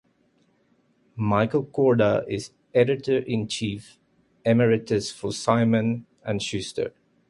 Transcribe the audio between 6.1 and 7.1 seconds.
and Schuster.